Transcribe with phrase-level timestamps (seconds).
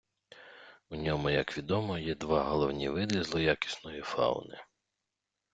[0.89, 4.59] У ньому, як відомо, є два головні види злоякісної фауни.